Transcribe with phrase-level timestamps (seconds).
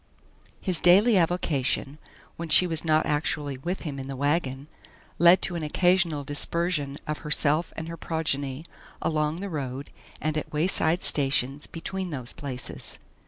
[0.59, 1.99] His daily avocation,
[2.35, 4.65] when she was not actually with him in the wagon,
[5.19, 8.63] led to an occasional dispersion of herself and her progeny
[8.99, 12.97] along the road and at wayside stations between those places.